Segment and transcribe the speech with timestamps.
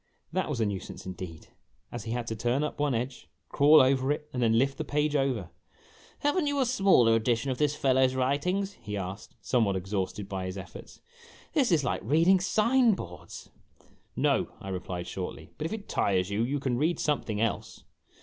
[0.31, 1.49] That was a nuisance indeed,
[1.91, 4.83] as he had to turn up one edge, crawl over it, and then lift the
[4.83, 5.51] page over."
[6.21, 8.95] Have n't you a smaller edition of this fellow's writings?" he "HE WAS CAUGHT BENEATH
[8.95, 9.37] THE COVER OF THE BOOK.
[9.37, 11.01] asked, somewhat exhausted by his efforts."
[11.53, 13.51] This is like reading siori boards!"
[13.83, 17.83] <_> "No," I replied shortly, "but if it tires you, you can read some thing else."